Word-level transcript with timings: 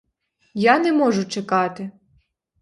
Я 0.55 0.77
не 0.79 0.93
можу 0.93 1.25
чекати. 1.25 1.91